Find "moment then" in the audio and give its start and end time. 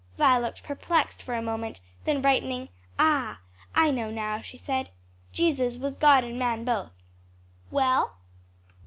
1.43-2.23